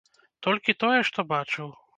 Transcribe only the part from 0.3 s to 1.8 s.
Толькі тое, што бачыў.